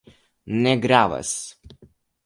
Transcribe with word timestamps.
Ne 0.63 0.73
gravas! 0.87 1.31